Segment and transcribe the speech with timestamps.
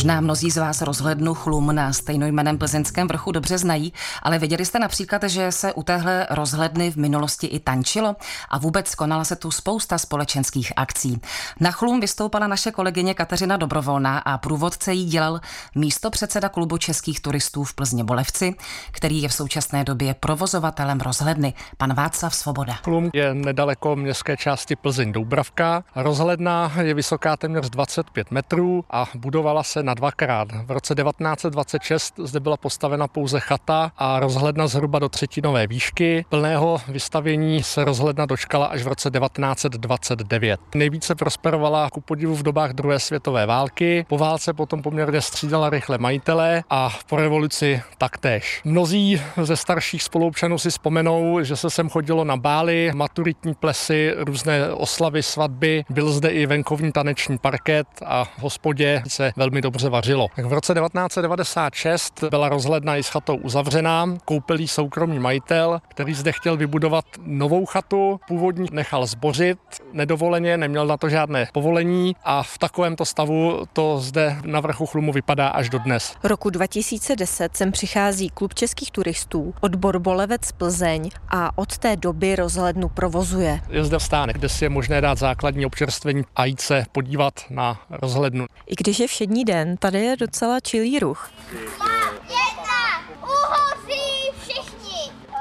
[0.00, 4.78] Možná mnozí z vás rozhlednu chlum na stejnojmeném plzeňském vrchu dobře znají, ale věděli jste
[4.78, 8.16] například, že se u téhle rozhledny v minulosti i tančilo
[8.48, 11.20] a vůbec konala se tu spousta společenských akcí.
[11.60, 15.40] Na chlum vystoupala naše kolegyně Kateřina Dobrovolná a průvodce jí dělal
[15.74, 18.54] místo předseda klubu českých turistů v Plzně Bolevci,
[18.90, 22.74] který je v současné době provozovatelem rozhledny, pan Václav Svoboda.
[22.74, 25.84] Chlum je nedaleko městské části Plzeň Doubravka.
[25.94, 30.48] Rozhledna je vysoká téměř 25 metrů a budovala se na dvakrát.
[30.66, 36.24] V roce 1926 zde byla postavena pouze chata a rozhledna zhruba do třetinové výšky.
[36.28, 40.60] Plného vystavění se rozhledna dočkala až v roce 1929.
[40.74, 44.06] Nejvíce prosperovala ku podivu v dobách druhé světové války.
[44.08, 48.60] Po válce potom poměrně střídala rychle majitele a po revoluci taktéž.
[48.64, 54.72] Mnozí ze starších spoluobčanů si vzpomenou, že se sem chodilo na bály, maturitní plesy, různé
[54.72, 55.84] oslavy, svatby.
[55.90, 60.26] Byl zde i venkovní taneční parket a v hospodě se velmi dobře vařilo.
[60.44, 66.32] V roce 1996 byla rozhledna i s chatou uzavřená, koupil jí soukromý majitel, který zde
[66.32, 69.58] chtěl vybudovat novou chatu, původní nechal zbořit,
[69.92, 75.12] nedovoleně, neměl na to žádné povolení a v takovémto stavu to zde na vrchu chlumu
[75.12, 76.14] vypadá až do dnes.
[76.22, 82.88] Roku 2010 sem přichází klub českých turistů, odbor Bolevec Plzeň a od té doby rozhlednu
[82.88, 83.60] provozuje.
[83.70, 87.80] Je zde stánek, kde si je možné dát základní občerstvení a jít se podívat na
[87.90, 88.46] rozhlednu.
[88.66, 91.30] I když je všední den, tady je docela čilý ruch.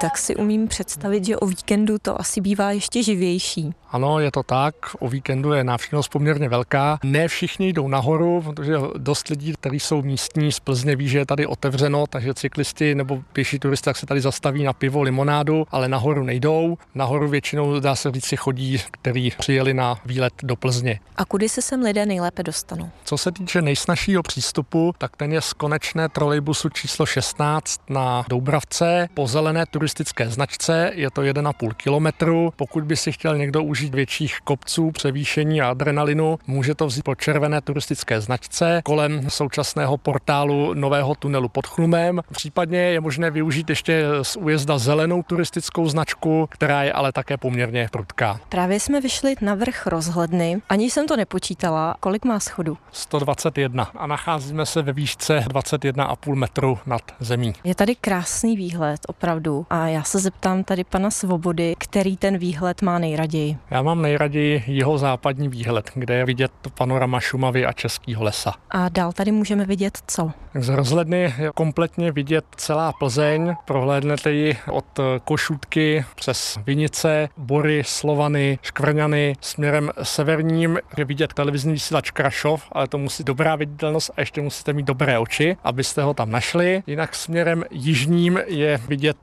[0.02, 3.73] Tak si umím představit, že o víkendu to asi bývá ještě živější.
[3.92, 4.75] Ano, je to tak.
[5.00, 7.00] O víkendu je návštěvnost poměrně velká.
[7.03, 11.25] Ne všichni jdou nahoru, protože dost lidí, kteří jsou místní z Plzně, ví, že je
[11.25, 16.23] tady otevřeno, takže cyklisti nebo pěší turisté se tady zastaví na pivo, limonádu, ale nahoru
[16.23, 16.77] nejdou.
[16.95, 21.00] Nahoru většinou, dá se říct, si chodí, kteří přijeli na výlet do Plzně.
[21.16, 22.89] A kudy se sem lidé nejlépe dostanou?
[23.03, 29.09] Co se týče nejsnažšího přístupu, tak ten je z konečné trolejbusu číslo 16 na Doubravce
[29.14, 29.89] po zelené turistické
[30.26, 30.92] značce.
[30.95, 32.54] Je to 1,5 kilometru.
[32.55, 37.04] Pokud by si chtěl někdo už užít větších kopců, převýšení a adrenalinu, může to vzít
[37.04, 42.22] po červené turistické značce kolem současného portálu nového tunelu pod Chlumem.
[42.32, 47.88] Případně je možné využít ještě z újezda zelenou turistickou značku, která je ale také poměrně
[47.92, 48.39] prudká.
[48.49, 51.95] Právě jsme vyšli na vrch rozhledny, ani jsem to nepočítala.
[51.99, 52.78] Kolik má schodu?
[52.92, 57.54] 121 a nacházíme se ve výšce 21,5 metru nad zemí.
[57.64, 59.66] Je tady krásný výhled, opravdu.
[59.70, 63.58] A já se zeptám tady pana Svobody, který ten výhled má nejraději.
[63.72, 68.54] Já mám nejraději jeho západní výhled, kde je vidět panorama Šumavy a Českého lesa.
[68.70, 70.32] A dál tady můžeme vidět co?
[70.56, 73.56] Z rozhledny je kompletně vidět celá Plzeň.
[73.66, 74.86] Prohlédnete ji od
[75.23, 79.36] Košutky přes Vinice, Bory, Slovany, Škvrňany.
[79.42, 84.73] Směrem severním je vidět televizní vysílač Krašov, ale to musí dobrá viditelnost a ještě musíte
[84.73, 86.84] mít dobré oči, abyste ho tam našli.
[86.88, 89.17] Jinak směrem jižním je vidět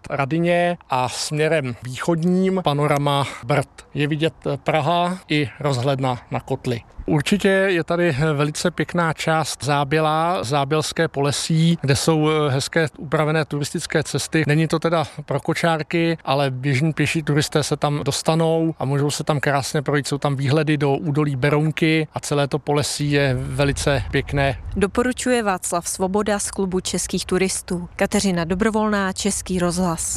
[0.47, 3.69] Radině a směrem východním panorama Brd.
[3.95, 4.35] Je vidět
[4.65, 6.81] Praha i rozhledna na Kotli.
[7.07, 14.45] Určitě je tady velice pěkná část Záběla, Zábělské polesí, kde jsou hezké upravené turistické cesty.
[14.47, 19.25] Není to teda pro kočárky, ale běžní pěší turisté se tam dostanou a můžou se
[19.25, 20.07] tam krásně projít.
[20.07, 24.59] Jsou tam výhledy do údolí Berounky a celé to polesí je velice pěkné.
[24.77, 27.89] Doporučuje Václav Svoboda z klubu českých turistů.
[27.97, 30.15] Kateřina Dobrovolná, Český rozhlas.